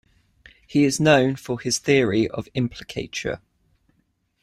He 0.65 0.83
is 0.83 0.99
known 0.99 1.35
for 1.35 1.59
his 1.59 1.77
theory 1.77 2.27
of 2.27 2.47
implicature. 2.55 3.39